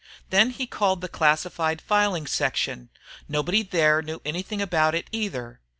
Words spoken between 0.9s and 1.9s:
the classified